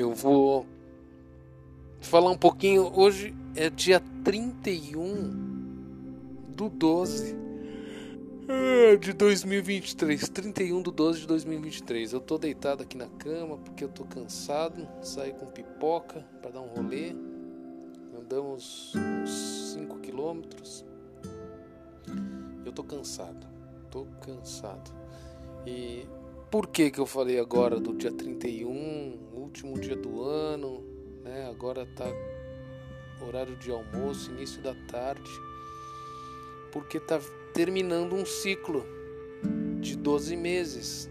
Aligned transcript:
Eu 0.00 0.14
vou 0.14 0.64
falar 2.00 2.30
um 2.30 2.38
pouquinho. 2.38 2.90
Hoje 2.98 3.34
é 3.54 3.68
dia 3.68 4.00
31 4.24 5.28
do 6.48 6.70
12 6.70 7.36
é, 8.48 8.96
de 8.96 9.12
2023. 9.12 10.26
31 10.30 10.80
do 10.80 10.90
12 10.90 11.20
de 11.20 11.26
2023. 11.26 12.14
Eu 12.14 12.20
tô 12.20 12.38
deitado 12.38 12.82
aqui 12.82 12.96
na 12.96 13.08
cama 13.08 13.58
porque 13.58 13.84
eu 13.84 13.90
tô 13.90 14.04
cansado. 14.04 14.88
Saí 15.02 15.34
com 15.34 15.44
pipoca 15.48 16.24
para 16.40 16.52
dar 16.52 16.62
um 16.62 16.68
rolê. 16.68 17.14
Andamos 18.18 18.94
uns 18.96 19.74
5 19.74 19.98
quilômetros. 19.98 20.82
Eu 22.64 22.72
tô 22.72 22.82
cansado. 22.82 23.46
Tô 23.90 24.06
cansado. 24.22 24.90
E 25.66 26.06
por 26.50 26.68
que 26.68 26.90
que 26.90 26.98
eu 26.98 27.06
falei 27.06 27.38
agora 27.38 27.78
do 27.78 27.94
dia 27.94 28.10
31, 28.10 28.89
último 29.50 29.80
dia 29.80 29.96
do 29.96 30.22
ano, 30.22 30.84
né? 31.24 31.48
Agora 31.50 31.84
tá 31.96 32.06
horário 33.20 33.56
de 33.56 33.70
almoço, 33.70 34.30
início 34.30 34.62
da 34.62 34.74
tarde. 34.88 35.30
Porque 36.72 37.00
tá 37.00 37.20
terminando 37.52 38.14
um 38.14 38.24
ciclo 38.24 38.86
de 39.80 39.96
12 39.96 40.36
meses. 40.36 41.10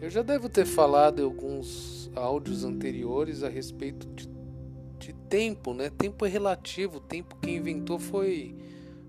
Eu 0.00 0.10
já 0.10 0.22
devo 0.22 0.48
ter 0.48 0.66
falado 0.66 1.20
em 1.20 1.24
alguns 1.24 2.10
áudios 2.14 2.64
anteriores 2.64 3.44
a 3.44 3.48
respeito 3.48 4.06
de, 4.08 4.28
de 4.98 5.12
tempo, 5.28 5.72
né? 5.72 5.90
Tempo 5.90 6.26
é 6.26 6.28
relativo, 6.28 6.98
tempo 6.98 7.36
quem 7.36 7.56
inventou 7.56 8.00
foi 8.00 8.54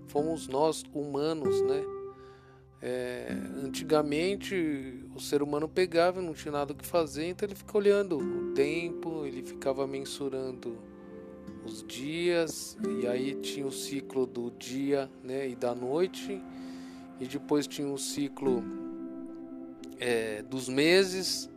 fomos 0.06 0.46
nós 0.46 0.84
humanos, 0.94 1.60
né? 1.62 1.82
É, 2.80 3.36
antigamente 3.64 5.04
o 5.14 5.20
ser 5.20 5.42
humano 5.42 5.68
pegava, 5.68 6.22
não 6.22 6.32
tinha 6.32 6.52
nada 6.52 6.72
o 6.72 6.76
que 6.76 6.86
fazer, 6.86 7.26
então 7.26 7.46
ele 7.46 7.56
ficava 7.56 7.78
olhando 7.78 8.18
o 8.18 8.54
tempo, 8.54 9.26
ele 9.26 9.42
ficava 9.42 9.84
mensurando 9.84 10.78
os 11.64 11.82
dias, 11.82 12.76
e 13.00 13.06
aí 13.06 13.34
tinha 13.34 13.66
o 13.66 13.72
ciclo 13.72 14.26
do 14.26 14.52
dia 14.52 15.10
né, 15.24 15.48
e 15.48 15.56
da 15.56 15.74
noite, 15.74 16.40
e 17.20 17.26
depois 17.26 17.66
tinha 17.66 17.88
o 17.88 17.98
ciclo 17.98 18.62
é, 19.98 20.42
dos 20.42 20.68
meses, 20.68 21.50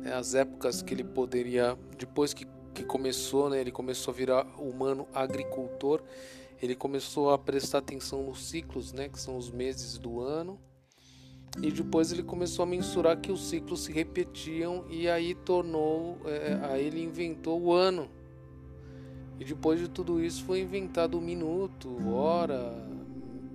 né, 0.00 0.14
as 0.14 0.34
épocas 0.34 0.80
que 0.80 0.94
ele 0.94 1.04
poderia, 1.04 1.78
depois 1.98 2.32
que, 2.32 2.46
que 2.72 2.82
começou, 2.82 3.50
né, 3.50 3.60
ele 3.60 3.70
começou 3.70 4.12
a 4.12 4.16
virar 4.16 4.46
humano 4.58 5.06
agricultor 5.12 6.02
ele 6.62 6.76
começou 6.76 7.30
a 7.30 7.38
prestar 7.38 7.78
atenção 7.78 8.22
nos 8.22 8.46
ciclos, 8.46 8.92
né, 8.92 9.08
que 9.08 9.18
são 9.18 9.36
os 9.36 9.50
meses 9.50 9.98
do 9.98 10.20
ano. 10.20 10.60
E 11.60 11.70
depois 11.72 12.12
ele 12.12 12.22
começou 12.22 12.62
a 12.62 12.66
mensurar 12.66 13.20
que 13.20 13.32
os 13.32 13.48
ciclos 13.48 13.84
se 13.84 13.92
repetiam 13.92 14.84
e 14.88 15.08
aí 15.08 15.34
tornou, 15.34 16.16
é, 16.24 16.58
aí 16.62 16.86
ele 16.86 17.02
inventou 17.02 17.60
o 17.60 17.72
ano. 17.72 18.08
E 19.40 19.44
depois 19.44 19.80
de 19.80 19.88
tudo 19.88 20.24
isso 20.24 20.44
foi 20.44 20.60
inventado 20.60 21.18
o 21.18 21.20
minuto, 21.20 21.90
hora, 22.14 22.72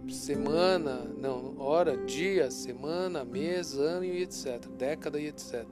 semana, 0.09 1.05
não, 1.17 1.57
hora, 1.57 1.95
dia, 2.05 2.51
semana, 2.51 3.23
mês, 3.23 3.73
ano 3.73 4.03
e 4.03 4.21
etc, 4.21 4.67
década 4.77 5.19
e 5.19 5.27
etc. 5.27 5.65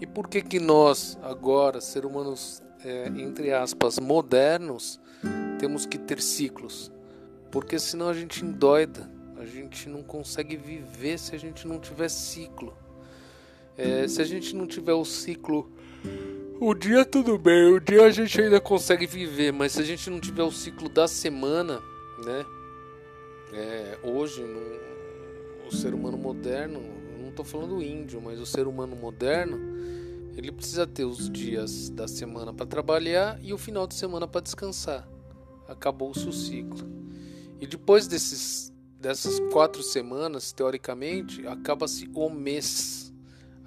E 0.00 0.06
por 0.06 0.28
que 0.28 0.40
que 0.40 0.60
nós 0.60 1.18
agora, 1.20 1.80
ser 1.80 2.06
humanos 2.06 2.62
é, 2.86 3.08
entre 3.20 3.52
aspas 3.52 3.98
modernos, 3.98 5.00
temos 5.58 5.84
que 5.84 5.98
ter 5.98 6.22
ciclos, 6.22 6.92
porque 7.50 7.80
senão 7.80 8.08
a 8.08 8.14
gente 8.14 8.44
endoida, 8.44 9.10
a 9.36 9.44
gente 9.44 9.88
não 9.88 10.04
consegue 10.04 10.56
viver 10.56 11.18
se 11.18 11.34
a 11.34 11.38
gente 11.38 11.66
não 11.66 11.80
tiver 11.80 12.08
ciclo. 12.08 12.72
É, 13.76 14.06
se 14.06 14.22
a 14.22 14.24
gente 14.24 14.54
não 14.54 14.66
tiver 14.66 14.94
o 14.94 15.04
ciclo, 15.04 15.70
o 16.60 16.72
dia 16.72 17.04
tudo 17.04 17.36
bem, 17.36 17.74
o 17.74 17.80
dia 17.80 18.04
a 18.04 18.10
gente 18.10 18.40
ainda 18.40 18.60
consegue 18.60 19.06
viver, 19.06 19.52
mas 19.52 19.72
se 19.72 19.80
a 19.80 19.84
gente 19.84 20.08
não 20.08 20.20
tiver 20.20 20.44
o 20.44 20.52
ciclo 20.52 20.88
da 20.88 21.08
semana, 21.08 21.82
né? 22.24 22.46
É, 23.52 23.98
hoje, 24.02 24.42
no, 24.42 25.68
o 25.68 25.74
ser 25.74 25.92
humano 25.92 26.16
moderno, 26.16 26.80
não 27.20 27.28
estou 27.30 27.44
falando 27.44 27.82
índio, 27.82 28.20
mas 28.22 28.40
o 28.40 28.46
ser 28.46 28.66
humano 28.66 28.96
moderno, 28.96 29.58
ele 30.36 30.52
precisa 30.52 30.86
ter 30.86 31.04
os 31.04 31.30
dias 31.30 31.88
da 31.90 32.06
semana 32.06 32.52
para 32.52 32.66
trabalhar 32.66 33.38
e 33.42 33.52
o 33.52 33.58
final 33.58 33.86
de 33.86 33.94
semana 33.94 34.28
para 34.28 34.42
descansar 34.42 35.08
acabou-se 35.68 36.26
o 36.28 36.32
ciclo. 36.32 36.86
E 37.60 37.66
depois 37.66 38.06
desses, 38.06 38.72
dessas 39.00 39.40
quatro 39.52 39.82
semanas, 39.82 40.52
teoricamente, 40.52 41.46
acaba-se 41.46 42.08
o 42.14 42.28
mês. 42.28 43.12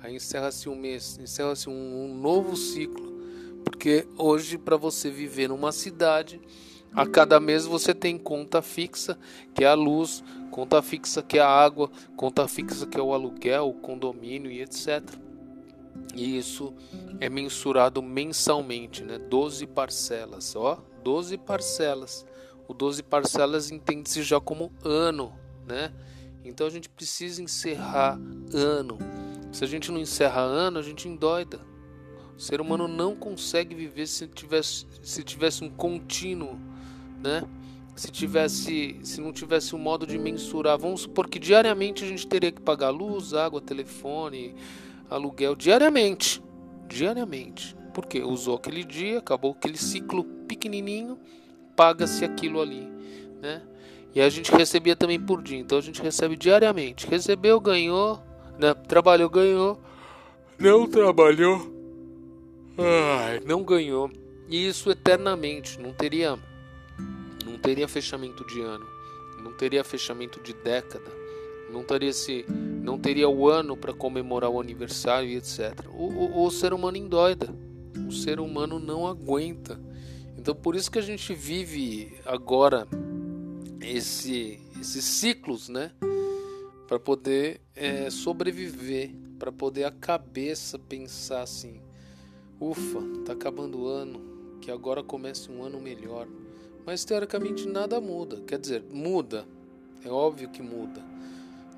Aí 0.02 0.16
encerra-se 0.16 0.70
um 0.70 0.76
mês, 0.76 1.20
encerra-se 1.22 1.70
um, 1.70 2.06
um 2.06 2.16
novo 2.16 2.56
ciclo. 2.56 3.20
Porque 3.64 4.08
hoje, 4.18 4.58
para 4.58 4.78
você 4.78 5.10
viver 5.10 5.50
numa 5.50 5.72
cidade, 5.72 6.40
a 6.94 7.06
cada 7.06 7.40
mês 7.40 7.66
você 7.66 7.94
tem 7.94 8.18
conta 8.18 8.62
fixa, 8.62 9.18
que 9.54 9.64
é 9.64 9.68
a 9.68 9.74
luz, 9.74 10.24
conta 10.50 10.82
fixa 10.82 11.22
que 11.22 11.38
é 11.38 11.42
a 11.42 11.48
água, 11.48 11.90
conta 12.16 12.48
fixa 12.48 12.88
que 12.88 12.98
é 12.98 13.02
o 13.02 13.14
aluguel, 13.14 13.70
o 13.70 13.74
condomínio 13.74 14.50
e 14.50 14.62
etc. 14.62 15.04
E 16.16 16.38
isso 16.38 16.74
é 17.20 17.30
mensurado 17.30 18.02
mensalmente, 18.02 19.04
né? 19.04 19.18
12 19.18 19.68
parcelas, 19.68 20.56
ó, 20.56 20.84
12 21.04 21.38
parcelas. 21.38 22.26
O 22.68 22.74
12 22.74 23.04
parcelas 23.04 23.72
entende-se 23.72 24.22
já 24.22 24.40
como 24.40 24.72
ano, 24.84 25.34
né? 25.68 25.94
Então 26.44 26.68
a 26.68 26.70
gente 26.70 26.90
precisa 26.90 27.42
encerrar 27.42 28.20
ano. 28.54 28.98
Se 29.52 29.64
a 29.64 29.68
gente 29.68 29.92
não 29.92 30.00
encerra 30.00 30.42
ano, 30.42 30.80
a 30.80 30.82
gente 30.82 31.08
endoida. 31.08 31.60
O 32.38 32.42
ser 32.42 32.62
humano 32.62 32.88
não 32.88 33.16
consegue 33.16 33.76
viver 33.76 34.08
se 34.08 34.28
tivesse, 34.28 34.86
se 35.02 35.24
tivesse 35.24 35.64
um 35.64 35.70
contínuo, 35.70 36.58
né? 37.22 37.44
Se 37.96 38.10
tivesse, 38.10 38.98
se 39.04 39.20
não 39.20 39.34
tivesse 39.34 39.76
um 39.76 39.80
modo 39.80 40.08
de 40.08 40.18
mensurar, 40.18 40.78
vamos 40.78 41.02
supor 41.02 41.28
que 41.28 41.38
diariamente 41.38 42.06
a 42.06 42.08
gente 42.08 42.26
teria 42.26 42.52
que 42.52 42.62
pagar 42.62 42.92
luz, 42.92 43.34
água, 43.34 43.60
telefone, 43.60 44.56
aluguel 45.10 45.56
diariamente, 45.56 46.42
diariamente. 46.88 47.76
Porque 47.94 48.22
usou 48.22 48.56
aquele 48.56 48.84
dia, 48.84 49.20
acabou 49.20 49.52
aquele 49.52 49.78
ciclo 49.78 50.24
pequenininho, 50.48 51.18
paga-se 51.76 52.24
aquilo 52.24 52.62
ali, 52.62 52.88
né? 53.42 53.62
E 54.14 54.22
a 54.22 54.30
gente 54.30 54.52
recebia 54.52 54.96
também 54.96 55.20
por 55.20 55.42
dia, 55.42 55.60
então 55.60 55.78
a 55.78 55.82
gente 55.82 56.02
recebe 56.02 56.36
diariamente. 56.36 57.08
Recebeu, 57.08 57.60
ganhou, 57.60 58.22
né? 58.58 58.74
trabalhou, 58.74 59.30
ganhou, 59.30 59.80
não 60.58 60.88
trabalhou, 60.88 61.72
ai, 62.78 63.40
não 63.46 63.64
ganhou. 63.64 64.12
E 64.50 64.68
isso 64.68 64.90
eternamente, 64.90 65.80
não 65.80 65.94
teria, 65.94 66.38
não 67.46 67.58
teria 67.58 67.88
fechamento 67.88 68.46
de 68.48 68.62
ano, 68.62 68.86
não 69.44 69.54
teria 69.54 69.84
fechamento 69.84 70.42
de 70.42 70.54
década, 70.54 71.12
não 71.72 71.84
teria 71.84 72.12
se, 72.12 72.46
não 72.90 72.98
teria 72.98 73.30
o 73.30 73.48
ano 73.48 73.78
para 73.78 73.94
comemorar 73.94 74.50
o 74.50 74.60
aniversário 74.60 75.30
e 75.30 75.36
etc. 75.36 75.86
O, 75.94 76.06
o, 76.06 76.46
o 76.46 76.50
ser 76.50 76.74
humano 76.74 76.98
endoida, 76.98 77.48
o 78.08 78.12
ser 78.12 78.40
humano 78.40 78.80
não 78.80 79.06
aguenta. 79.06 79.80
Então 80.36 80.56
por 80.56 80.76
isso 80.76 80.90
que 80.90 80.98
a 80.98 81.04
gente 81.04 81.36
vive 81.36 82.18
agora 82.26 82.88
esse, 83.80 84.60
esses 84.82 85.06
ciclos, 85.06 85.70
né? 85.70 85.92
Para 86.88 87.00
poder 87.00 87.62
é, 87.76 88.10
sobreviver, 88.10 89.12
para 89.38 89.52
poder 89.52 89.84
a 89.84 89.92
cabeça 89.92 90.80
pensar 90.80 91.44
assim: 91.44 91.80
ufa, 92.60 93.00
tá 93.24 93.34
acabando 93.34 93.82
o 93.82 93.88
ano, 93.88 94.20
que 94.60 94.72
agora 94.72 95.04
comece 95.04 95.52
um 95.52 95.62
ano 95.62 95.80
melhor. 95.80 96.28
Mas 96.88 97.06
teoricamente 97.06 97.68
nada 97.68 98.02
muda, 98.02 98.42
quer 98.48 98.58
dizer, 98.58 98.84
muda, 98.92 99.46
é 100.04 100.10
óbvio 100.10 100.50
que 100.50 100.64
muda. 100.64 101.19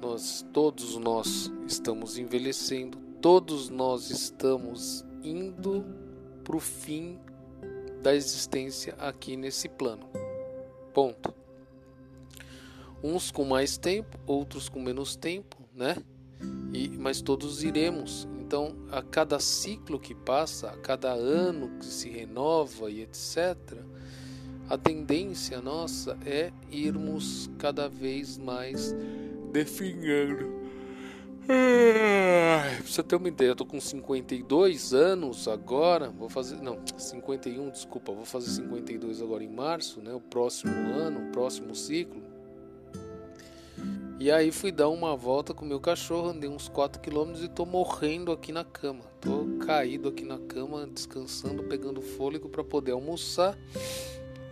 Nós, 0.01 0.43
todos 0.51 0.97
nós 0.97 1.51
estamos 1.67 2.17
envelhecendo, 2.17 2.97
todos 3.21 3.69
nós 3.69 4.09
estamos 4.09 5.05
indo 5.23 5.85
para 6.43 6.55
o 6.55 6.59
fim 6.59 7.19
da 8.01 8.15
existência 8.15 8.95
aqui 8.97 9.37
nesse 9.37 9.69
plano. 9.69 10.09
Ponto. 10.91 11.31
Uns 13.03 13.29
com 13.29 13.45
mais 13.45 13.77
tempo, 13.77 14.17
outros 14.25 14.67
com 14.67 14.81
menos 14.81 15.15
tempo, 15.15 15.57
né? 15.75 15.95
E, 16.73 16.89
mas 16.89 17.21
todos 17.21 17.63
iremos. 17.63 18.27
Então, 18.39 18.75
a 18.91 19.03
cada 19.03 19.39
ciclo 19.39 19.99
que 19.99 20.15
passa, 20.15 20.71
a 20.71 20.77
cada 20.77 21.11
ano 21.11 21.77
que 21.77 21.85
se 21.85 22.09
renova 22.09 22.89
e 22.89 23.01
etc., 23.01 23.55
a 24.67 24.77
tendência 24.77 25.61
nossa 25.61 26.17
é 26.25 26.51
irmos 26.71 27.51
cada 27.59 27.87
vez 27.87 28.37
mais 28.37 28.95
definhando 29.51 30.61
Pra 31.47 32.81
você 32.85 33.03
ter 33.03 33.15
uma 33.15 33.27
ideia, 33.27 33.49
eu 33.49 33.55
tô 33.55 33.65
com 33.65 33.79
52 33.79 34.93
anos 34.93 35.47
agora, 35.47 36.09
vou 36.09 36.29
fazer, 36.29 36.61
não, 36.61 36.79
51, 36.97 37.69
desculpa, 37.71 38.13
vou 38.13 38.25
fazer 38.25 38.51
52 38.51 39.21
agora 39.21 39.43
em 39.43 39.49
março, 39.49 40.01
né, 40.01 40.13
o 40.13 40.21
próximo 40.21 40.73
ano, 40.93 41.27
o 41.27 41.31
próximo 41.31 41.75
ciclo. 41.75 42.21
E 44.19 44.31
aí 44.31 44.51
fui 44.51 44.71
dar 44.71 44.87
uma 44.89 45.15
volta 45.15 45.53
com 45.53 45.65
meu 45.65 45.79
cachorro, 45.79 46.29
andei 46.29 46.47
uns 46.47 46.69
4 46.69 47.01
km 47.01 47.33
e 47.43 47.47
tô 47.47 47.65
morrendo 47.65 48.31
aqui 48.31 48.51
na 48.51 48.63
cama. 48.63 49.03
Tô 49.19 49.47
caído 49.65 50.07
aqui 50.07 50.23
na 50.23 50.37
cama, 50.37 50.87
descansando, 50.87 51.63
pegando 51.63 52.01
fôlego 52.01 52.47
para 52.47 52.63
poder 52.63 52.91
almoçar. 52.91 53.57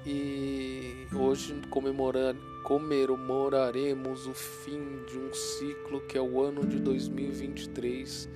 E 0.07 1.05
hoje 1.13 1.61
comemorar, 1.69 2.35
comemoraremos 2.63 4.27
o 4.27 4.33
fim 4.33 5.03
de 5.05 5.17
um 5.17 5.33
ciclo 5.33 6.01
que 6.01 6.17
é 6.17 6.21
o 6.21 6.41
ano 6.41 6.65
de 6.65 6.79
2023. 6.79 8.29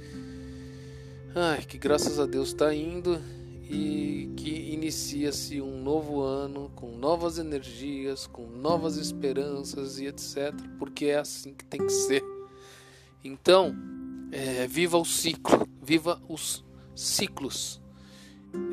Ai, 1.35 1.63
que 1.65 1.77
graças 1.77 2.19
a 2.19 2.25
Deus 2.25 2.49
está 2.49 2.73
indo 2.73 3.19
e 3.63 4.31
que 4.35 4.73
inicia-se 4.73 5.61
um 5.61 5.81
novo 5.81 6.21
ano 6.21 6.71
com 6.75 6.95
novas 6.97 7.37
energias, 7.37 8.27
com 8.27 8.45
novas 8.47 8.97
esperanças 8.97 9.99
e 9.99 10.05
etc. 10.05 10.53
Porque 10.77 11.05
é 11.05 11.17
assim 11.17 11.53
que 11.53 11.65
tem 11.65 11.85
que 11.85 11.91
ser. 11.91 12.23
Então, 13.23 13.75
é, 14.31 14.67
viva 14.67 14.97
o 14.97 15.05
ciclo, 15.05 15.67
viva 15.81 16.21
os 16.27 16.63
ciclos. 16.95 17.82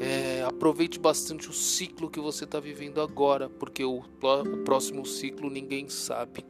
É, 0.00 0.42
aproveite 0.42 0.98
bastante 0.98 1.48
o 1.48 1.52
ciclo 1.52 2.10
que 2.10 2.20
você 2.20 2.44
está 2.44 2.60
vivendo 2.60 3.00
agora, 3.00 3.48
porque 3.48 3.84
o, 3.84 3.98
o 3.98 4.64
próximo 4.64 5.06
ciclo 5.06 5.48
ninguém 5.48 5.88
sabe. 5.88 6.44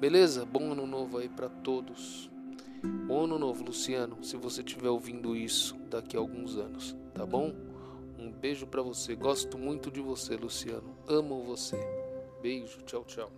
Beleza? 0.00 0.44
Bom 0.44 0.72
ano 0.72 0.86
novo 0.86 1.18
aí 1.18 1.28
para 1.28 1.48
todos. 1.48 2.30
Bom 3.06 3.24
ano 3.24 3.38
novo, 3.38 3.64
Luciano, 3.64 4.22
se 4.22 4.36
você 4.36 4.60
estiver 4.60 4.90
ouvindo 4.90 5.34
isso 5.34 5.74
daqui 5.90 6.16
a 6.16 6.20
alguns 6.20 6.56
anos, 6.56 6.94
tá 7.14 7.24
bom? 7.26 7.54
Um 8.18 8.30
beijo 8.30 8.66
para 8.66 8.82
você. 8.82 9.14
Gosto 9.14 9.58
muito 9.58 9.90
de 9.90 10.00
você, 10.00 10.36
Luciano. 10.36 10.96
Amo 11.08 11.42
você. 11.42 11.78
Beijo. 12.42 12.82
Tchau, 12.82 13.04
tchau. 13.04 13.32